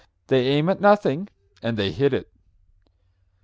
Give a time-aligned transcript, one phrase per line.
[0.29, 1.27] They aim at nothing
[1.61, 2.27] and they hit it.